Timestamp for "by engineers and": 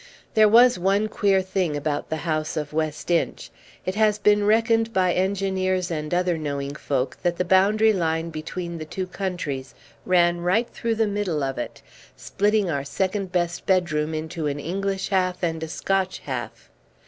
4.93-6.11